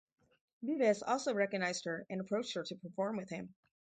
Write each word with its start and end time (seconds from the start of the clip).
Vives 0.63 1.03
also 1.03 1.31
recognized 1.31 1.85
her 1.85 2.07
and 2.09 2.19
approached 2.21 2.55
her 2.55 2.63
to 2.63 2.75
perform 2.75 3.17
with 3.17 3.29
him. 3.29 3.53